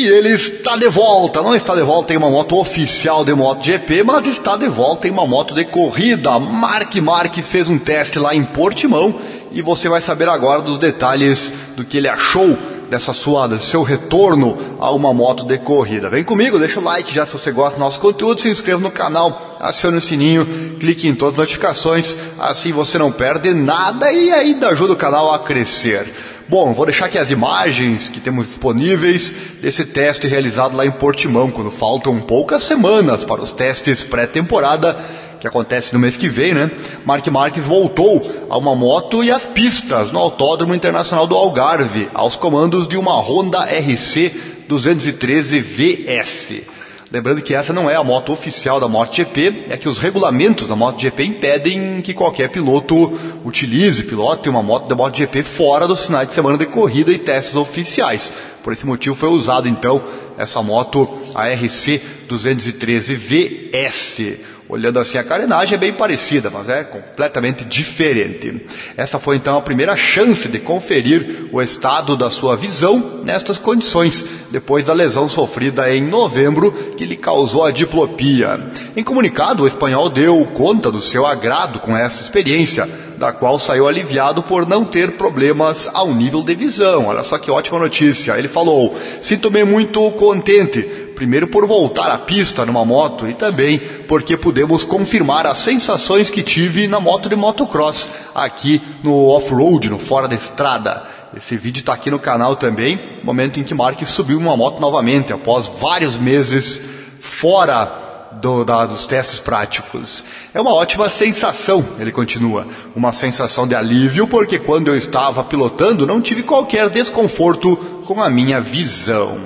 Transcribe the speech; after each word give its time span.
E 0.00 0.06
ele 0.06 0.30
está 0.30 0.76
de 0.76 0.88
volta, 0.88 1.42
não 1.42 1.54
está 1.54 1.74
de 1.74 1.82
volta 1.82 2.14
em 2.14 2.16
uma 2.16 2.30
moto 2.30 2.56
oficial 2.56 3.22
de 3.22 3.34
MotoGP, 3.34 4.02
mas 4.02 4.26
está 4.26 4.56
de 4.56 4.66
volta 4.66 5.06
em 5.06 5.10
uma 5.10 5.26
moto 5.26 5.52
de 5.52 5.62
corrida. 5.62 6.38
Mark 6.38 6.96
Marques 6.96 7.46
fez 7.46 7.68
um 7.68 7.78
teste 7.78 8.18
lá 8.18 8.34
em 8.34 8.42
Portimão 8.42 9.20
e 9.52 9.60
você 9.60 9.90
vai 9.90 10.00
saber 10.00 10.26
agora 10.26 10.62
dos 10.62 10.78
detalhes 10.78 11.52
do 11.76 11.84
que 11.84 11.98
ele 11.98 12.08
achou 12.08 12.56
dessa 12.88 13.12
sua, 13.12 13.46
do 13.46 13.60
seu 13.60 13.82
retorno 13.82 14.56
a 14.80 14.90
uma 14.90 15.12
moto 15.12 15.44
de 15.44 15.58
corrida. 15.58 16.08
Vem 16.08 16.24
comigo, 16.24 16.58
deixa 16.58 16.80
o 16.80 16.82
like 16.82 17.14
já 17.14 17.26
se 17.26 17.32
você 17.32 17.52
gosta 17.52 17.78
do 17.78 17.84
nosso 17.84 18.00
conteúdo, 18.00 18.40
se 18.40 18.48
inscreva 18.48 18.80
no 18.80 18.90
canal, 18.90 19.58
acione 19.60 19.98
o 19.98 20.00
sininho, 20.00 20.78
clique 20.80 21.08
em 21.08 21.14
todas 21.14 21.34
as 21.34 21.40
notificações, 21.40 22.16
assim 22.38 22.72
você 22.72 22.96
não 22.96 23.12
perde 23.12 23.52
nada 23.52 24.10
e 24.10 24.32
ainda 24.32 24.70
ajuda 24.70 24.94
o 24.94 24.96
canal 24.96 25.30
a 25.34 25.38
crescer. 25.40 26.10
Bom, 26.50 26.72
vou 26.72 26.84
deixar 26.84 27.06
aqui 27.06 27.16
as 27.16 27.30
imagens 27.30 28.10
que 28.10 28.18
temos 28.18 28.48
disponíveis 28.48 29.32
desse 29.62 29.84
teste 29.84 30.26
realizado 30.26 30.76
lá 30.76 30.84
em 30.84 30.90
Portimão, 30.90 31.48
quando 31.48 31.70
faltam 31.70 32.18
poucas 32.18 32.64
semanas 32.64 33.22
para 33.22 33.40
os 33.40 33.52
testes 33.52 34.02
pré-temporada, 34.02 34.98
que 35.38 35.46
acontece 35.46 35.92
no 35.92 36.00
mês 36.00 36.16
que 36.16 36.28
vem, 36.28 36.52
né? 36.52 36.68
Mark 37.04 37.24
Marques 37.28 37.64
voltou 37.64 38.20
a 38.50 38.58
uma 38.58 38.74
moto 38.74 39.22
e 39.22 39.30
as 39.30 39.46
pistas 39.46 40.10
no 40.10 40.18
Autódromo 40.18 40.74
Internacional 40.74 41.24
do 41.24 41.36
Algarve, 41.36 42.08
aos 42.12 42.34
comandos 42.34 42.88
de 42.88 42.96
uma 42.96 43.14
Honda 43.20 43.60
RC 43.66 44.64
213 44.66 45.60
VS. 45.60 46.79
Lembrando 47.12 47.42
que 47.42 47.52
essa 47.52 47.72
não 47.72 47.90
é 47.90 47.96
a 47.96 48.04
moto 48.04 48.30
oficial 48.32 48.78
da 48.78 48.86
MotoGP, 48.86 49.64
é 49.68 49.76
que 49.76 49.88
os 49.88 49.98
regulamentos 49.98 50.68
da 50.68 50.76
MotoGP 50.76 51.24
impedem 51.24 52.00
que 52.02 52.14
qualquer 52.14 52.48
piloto 52.50 53.12
utilize, 53.44 54.04
pilote 54.04 54.48
uma 54.48 54.62
moto 54.62 54.86
da 54.86 54.94
MotoGP 54.94 55.42
fora 55.42 55.88
dos 55.88 56.06
finais 56.06 56.28
de 56.28 56.34
semana 56.34 56.56
de 56.56 56.66
corrida 56.66 57.10
e 57.10 57.18
testes 57.18 57.56
oficiais. 57.56 58.32
Por 58.62 58.72
esse 58.72 58.86
motivo 58.86 59.16
foi 59.16 59.28
usada 59.28 59.68
então 59.68 60.00
essa 60.38 60.62
moto, 60.62 61.18
a 61.34 61.48
RC 61.48 62.00
213 62.28 63.14
VS. 63.16 64.59
Olhando 64.70 65.00
assim 65.00 65.18
a 65.18 65.24
carenagem 65.24 65.74
é 65.74 65.78
bem 65.78 65.92
parecida, 65.92 66.48
mas 66.48 66.68
é 66.68 66.84
completamente 66.84 67.64
diferente. 67.64 68.64
Essa 68.96 69.18
foi 69.18 69.34
então 69.34 69.58
a 69.58 69.62
primeira 69.62 69.96
chance 69.96 70.48
de 70.48 70.60
conferir 70.60 71.48
o 71.50 71.60
estado 71.60 72.16
da 72.16 72.30
sua 72.30 72.56
visão 72.56 73.20
nestas 73.24 73.58
condições, 73.58 74.24
depois 74.48 74.84
da 74.84 74.92
lesão 74.92 75.28
sofrida 75.28 75.92
em 75.92 76.02
novembro 76.02 76.70
que 76.96 77.04
lhe 77.04 77.16
causou 77.16 77.64
a 77.64 77.72
diplopia. 77.72 78.70
Em 78.96 79.02
comunicado, 79.02 79.64
o 79.64 79.66
espanhol 79.66 80.08
deu 80.08 80.46
conta 80.54 80.88
do 80.88 81.02
seu 81.02 81.26
agrado 81.26 81.80
com 81.80 81.96
essa 81.96 82.22
experiência, 82.22 82.88
da 83.20 83.34
qual 83.34 83.58
saiu 83.58 83.86
aliviado 83.86 84.42
por 84.42 84.66
não 84.66 84.82
ter 84.82 85.12
problemas 85.18 85.90
ao 85.92 86.14
nível 86.14 86.42
de 86.42 86.54
visão. 86.54 87.06
Olha 87.06 87.22
só 87.22 87.36
que 87.36 87.50
ótima 87.50 87.78
notícia. 87.78 88.38
Ele 88.38 88.48
falou: 88.48 88.96
Sinto-me 89.20 89.62
muito 89.62 90.10
contente 90.12 91.10
Primeiro 91.20 91.48
por 91.48 91.66
voltar 91.66 92.10
à 92.10 92.16
pista 92.16 92.64
numa 92.64 92.82
moto 92.82 93.28
e 93.28 93.34
também 93.34 93.78
porque 94.08 94.38
pudemos 94.38 94.84
confirmar 94.84 95.46
as 95.46 95.58
sensações 95.58 96.30
que 96.30 96.42
tive 96.42 96.86
na 96.86 96.98
moto 96.98 97.28
de 97.28 97.36
motocross 97.36 98.08
aqui 98.34 98.80
no 99.04 99.26
off-road, 99.28 99.90
no 99.90 99.98
fora 99.98 100.26
da 100.26 100.34
estrada. 100.34 101.04
Esse 101.36 101.58
vídeo 101.58 101.80
está 101.80 101.92
aqui 101.92 102.10
no 102.10 102.18
canal 102.18 102.56
também, 102.56 102.98
momento 103.22 103.60
em 103.60 103.62
que 103.62 103.74
Mark 103.74 104.02
subiu 104.06 104.38
uma 104.38 104.56
moto 104.56 104.80
novamente 104.80 105.30
após 105.30 105.66
vários 105.66 106.16
meses 106.16 106.80
fora 107.20 107.99
do, 108.32 108.64
da, 108.64 108.86
dos 108.86 109.06
testes 109.06 109.38
práticos. 109.38 110.24
É 110.54 110.60
uma 110.60 110.72
ótima 110.72 111.08
sensação, 111.08 111.84
ele 111.98 112.12
continua. 112.12 112.66
Uma 112.94 113.12
sensação 113.12 113.66
de 113.66 113.74
alívio, 113.74 114.26
porque 114.26 114.58
quando 114.58 114.88
eu 114.88 114.96
estava 114.96 115.42
pilotando 115.44 116.06
não 116.06 116.20
tive 116.20 116.42
qualquer 116.42 116.88
desconforto 116.88 117.76
com 118.06 118.22
a 118.22 118.30
minha 118.30 118.60
visão. 118.60 119.38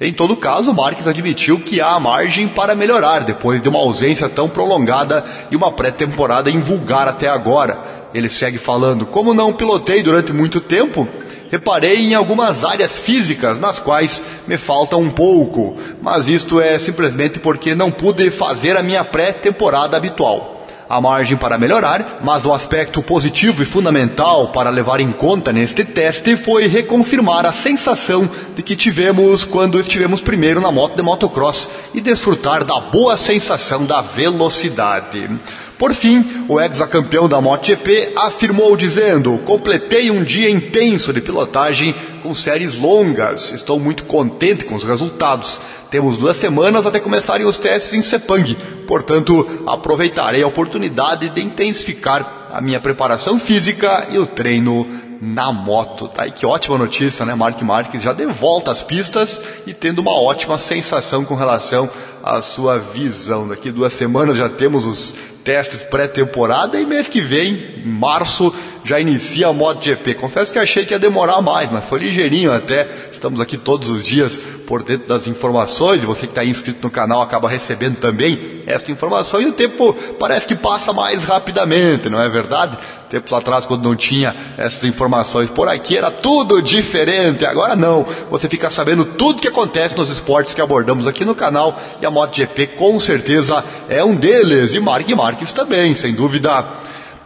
Em 0.00 0.12
todo 0.12 0.36
caso, 0.36 0.74
Marques 0.74 1.06
admitiu 1.06 1.60
que 1.60 1.80
há 1.80 1.98
margem 2.00 2.48
para 2.48 2.74
melhorar 2.74 3.20
depois 3.20 3.62
de 3.62 3.68
uma 3.68 3.78
ausência 3.78 4.28
tão 4.28 4.48
prolongada 4.48 5.24
e 5.48 5.54
uma 5.54 5.70
pré-temporada 5.70 6.50
invulgar 6.50 7.06
até 7.06 7.28
agora. 7.28 7.78
Ele 8.12 8.28
segue 8.28 8.58
falando: 8.58 9.06
Como 9.06 9.32
não 9.32 9.52
pilotei 9.52 10.02
durante 10.02 10.32
muito 10.32 10.60
tempo, 10.60 11.06
reparei 11.52 11.98
em 11.98 12.14
algumas 12.14 12.64
áreas 12.64 12.92
físicas 12.92 13.60
nas 13.60 13.78
quais 13.78 14.22
me 14.46 14.56
falta 14.56 14.96
um 14.96 15.10
pouco, 15.10 15.76
mas 16.00 16.26
isto 16.26 16.58
é 16.58 16.78
simplesmente 16.78 17.38
porque 17.38 17.74
não 17.74 17.90
pude 17.90 18.30
fazer 18.30 18.74
a 18.74 18.82
minha 18.82 19.04
pré-temporada 19.04 19.94
habitual. 19.94 20.66
Há 20.88 21.00
margem 21.00 21.36
para 21.36 21.58
melhorar, 21.58 22.20
mas 22.22 22.46
o 22.46 22.52
aspecto 22.52 23.02
positivo 23.02 23.62
e 23.62 23.66
fundamental 23.66 24.48
para 24.48 24.70
levar 24.70 25.00
em 25.00 25.12
conta 25.12 25.52
neste 25.52 25.84
teste 25.84 26.36
foi 26.36 26.66
reconfirmar 26.66 27.44
a 27.46 27.52
sensação 27.52 28.28
de 28.54 28.62
que 28.62 28.74
tivemos 28.74 29.44
quando 29.44 29.78
estivemos 29.78 30.20
primeiro 30.20 30.60
na 30.60 30.72
moto 30.72 30.96
de 30.96 31.02
motocross 31.02 31.68
e 31.94 32.00
desfrutar 32.00 32.64
da 32.64 32.80
boa 32.80 33.16
sensação 33.16 33.84
da 33.84 34.00
velocidade. 34.00 35.30
Por 35.78 35.94
fim, 35.94 36.24
o 36.48 36.60
ex-campeão 36.60 37.28
da 37.28 37.40
MotoGP 37.40 38.12
afirmou 38.16 38.76
dizendo: 38.76 39.38
"Completei 39.38 40.10
um 40.10 40.22
dia 40.22 40.50
intenso 40.50 41.12
de 41.12 41.20
pilotagem 41.20 41.94
com 42.22 42.34
séries 42.34 42.76
longas. 42.76 43.50
Estou 43.52 43.78
muito 43.78 44.04
contente 44.04 44.64
com 44.64 44.74
os 44.74 44.84
resultados. 44.84 45.60
Temos 45.90 46.16
duas 46.16 46.36
semanas 46.36 46.86
até 46.86 47.00
começarem 47.00 47.46
os 47.46 47.58
testes 47.58 47.94
em 47.94 48.02
Sepang. 48.02 48.56
Portanto, 48.86 49.64
aproveitarei 49.66 50.42
a 50.42 50.46
oportunidade 50.46 51.28
de 51.28 51.42
intensificar 51.42 52.48
a 52.52 52.60
minha 52.60 52.80
preparação 52.80 53.38
física 53.38 54.06
e 54.10 54.18
o 54.18 54.26
treino 54.26 54.86
na 55.20 55.52
moto. 55.52 56.08
Tá? 56.08 56.26
E 56.26 56.30
que 56.30 56.46
ótima 56.46 56.78
notícia, 56.78 57.24
né? 57.24 57.34
Mark 57.34 57.60
Marques 57.62 58.02
já 58.02 58.12
de 58.12 58.26
volta 58.26 58.70
às 58.70 58.82
pistas 58.82 59.40
e 59.66 59.72
tendo 59.72 60.00
uma 60.00 60.12
ótima 60.12 60.58
sensação 60.58 61.24
com 61.24 61.34
relação 61.34 61.88
à 62.22 62.40
sua 62.42 62.78
visão. 62.78 63.48
Daqui 63.48 63.70
duas 63.70 63.92
semanas 63.92 64.36
já 64.36 64.48
temos 64.48 64.84
os 64.84 65.14
testes 65.44 65.82
pré-temporada 65.82 66.78
e 66.78 66.86
mês 66.86 67.08
que 67.08 67.20
vem, 67.20 67.82
em 67.84 67.88
março, 67.88 68.54
já 68.84 68.98
inicia 68.98 69.48
a 69.48 69.52
MotoGP. 69.52 70.14
Confesso 70.14 70.52
que 70.52 70.58
achei 70.58 70.84
que 70.84 70.92
ia 70.92 70.98
demorar 70.98 71.40
mais, 71.40 71.70
mas 71.70 71.84
foi 71.84 72.00
ligeirinho 72.00 72.52
até. 72.52 72.88
Estamos 73.12 73.40
aqui 73.40 73.56
todos 73.56 73.88
os 73.88 74.04
dias 74.04 74.40
por 74.66 74.82
dentro 74.82 75.06
das 75.06 75.26
informações 75.26 76.02
e 76.02 76.06
você 76.06 76.26
que 76.26 76.32
está 76.32 76.44
inscrito 76.44 76.82
no 76.82 76.90
canal 76.90 77.22
acaba 77.22 77.48
recebendo 77.48 77.96
também 77.98 78.62
essa 78.66 78.90
informação 78.90 79.40
e 79.40 79.46
o 79.46 79.52
tempo 79.52 79.92
parece 80.18 80.46
que 80.46 80.54
passa 80.54 80.92
mais 80.92 81.24
rapidamente, 81.24 82.08
não 82.08 82.20
é 82.20 82.28
verdade? 82.28 82.78
Tempos 83.12 83.32
atrás, 83.34 83.66
quando 83.66 83.84
não 83.84 83.94
tinha 83.94 84.34
essas 84.56 84.82
informações 84.84 85.50
por 85.50 85.68
aqui, 85.68 85.98
era 85.98 86.10
tudo 86.10 86.62
diferente. 86.62 87.44
Agora 87.44 87.76
não. 87.76 88.06
Você 88.30 88.48
fica 88.48 88.70
sabendo 88.70 89.04
tudo 89.04 89.42
que 89.42 89.48
acontece 89.48 89.94
nos 89.98 90.08
esportes 90.08 90.54
que 90.54 90.62
abordamos 90.62 91.06
aqui 91.06 91.22
no 91.22 91.34
canal 91.34 91.78
e 92.00 92.06
a 92.06 92.10
MotoGP 92.10 92.68
com 92.68 92.98
certeza 92.98 93.62
é 93.86 94.02
um 94.02 94.16
deles. 94.16 94.72
E 94.72 94.80
Mark 94.80 95.10
Marques 95.32 95.52
também, 95.54 95.94
sem 95.94 96.12
dúvida 96.12 96.62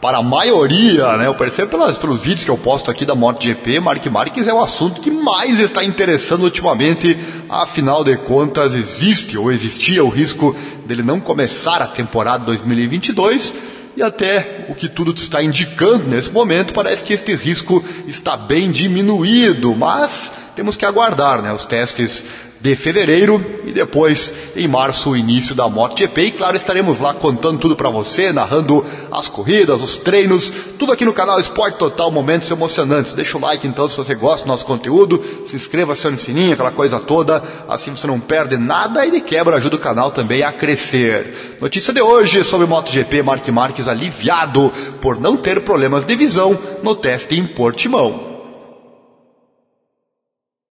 para 0.00 0.19
a 0.19 0.22
maioria, 0.22 1.17
né, 1.17 1.27
eu 1.27 1.34
percebo 1.34 1.72
pelas, 1.72 1.99
pelos 1.99 2.21
vídeos 2.21 2.44
que 2.44 2.50
eu 2.50 2.56
posto 2.56 2.89
aqui 2.89 3.05
da 3.05 3.17
MotoGP, 3.17 3.81
Mark 3.81 4.06
Marques 4.06 4.47
é 4.47 4.55
o 4.55 4.62
assunto 4.62 5.00
que 5.00 5.11
mais 5.11 5.59
está 5.59 5.83
interessando 5.83 6.44
ultimamente. 6.44 7.19
Afinal 7.49 8.05
de 8.05 8.17
contas, 8.17 8.75
existe 8.75 9.37
ou 9.37 9.50
existia 9.50 10.05
o 10.05 10.09
risco 10.09 10.55
dele 10.87 11.03
não 11.03 11.19
começar 11.19 11.83
a 11.83 11.87
temporada 11.89 12.44
2022 12.44 13.55
e 13.97 14.03
até 14.05 14.67
o 14.69 14.75
que 14.75 14.88
tudo 14.88 15.12
está 15.12 15.43
indicando 15.43 16.05
nesse 16.05 16.31
momento, 16.31 16.73
parece 16.73 17.03
que 17.03 17.12
este 17.12 17.34
risco 17.34 17.84
está 18.06 18.37
bem 18.37 18.71
diminuído, 18.71 19.75
mas 19.75 20.31
temos 20.55 20.77
que 20.77 20.84
aguardar 20.84 21.43
né, 21.43 21.53
os 21.53 21.67
testes 21.67 22.25
de 22.61 22.75
fevereiro 22.75 23.44
e 23.65 23.72
depois 23.72 24.33
em 24.56 24.67
março 24.67 25.11
o 25.11 25.17
início 25.17 25.55
da 25.55 25.69
MotoGP. 25.69 26.22
E 26.22 26.31
claro, 26.31 26.56
estaremos 26.56 26.99
lá 26.99 27.15
contando 27.15 27.59
tudo 27.59 27.77
para 27.77 27.91
você, 27.91 28.33
narrando 28.33 28.84
as 29.11 29.28
corridas, 29.28 29.83
os 29.83 29.99
treinos, 29.99 30.53
tudo 30.78 30.93
aqui 30.93 31.05
no 31.05 31.12
canal 31.12 31.39
Esporte 31.39 31.78
Total, 31.78 32.11
momentos 32.11 32.50
emocionantes. 32.50 33.15
Deixa 33.15 33.37
o 33.37 33.41
like 33.41 33.67
então 33.67 33.89
se 33.89 33.97
você 33.97 34.15
gosta 34.15 34.47
do 34.47 34.49
nosso 34.49 34.65
conteúdo, 34.65 35.22
se 35.47 35.56
inscreva, 35.56 35.93
acione 35.93 36.17
o 36.17 36.19
sininho, 36.19 36.55
aquela 36.55 36.72
coisa 36.72 36.99
toda, 36.99 37.43
assim 37.69 37.94
você 37.94 38.06
não 38.06 38.20
perde 38.20 38.56
nada 38.56 39.06
e 39.06 39.11
de 39.11 39.20
quebra 39.20 39.56
ajuda 39.56 39.76
o 39.76 39.81
canal 39.81 40.11
também 40.11 40.43
a 40.43 40.53
crescer. 40.53 41.56
Notícia 41.61 41.93
de 41.93 42.00
hoje 42.00 42.43
sobre 42.44 42.67
MotoGP, 42.67 43.23
Mark 43.23 43.47
Marques 43.49 43.88
aliviado 43.88 44.73
por 45.00 45.20
não 45.20 45.37
ter 45.37 45.61
problemas 45.62 46.05
de 46.05 46.14
visão 46.14 46.58
no 46.82 46.94
teste 46.94 47.37
em 47.37 47.47
Portimão. 47.47 48.25